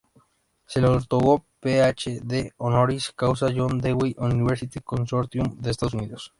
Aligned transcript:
Se 0.65 0.81
le 0.81 0.87
otorgó 0.87 1.45
el 1.61 1.93
PhD 1.93 2.53
honoris 2.57 3.11
causa 3.15 3.49
John 3.55 3.77
Dewey 3.79 4.15
University 4.17 4.79
Consortium 4.79 5.59
de 5.61 5.69
Estados 5.69 5.93
Unidos. 5.93 6.29